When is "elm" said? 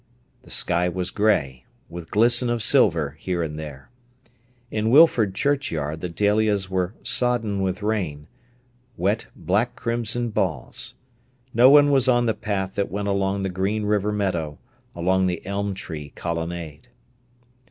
15.45-15.75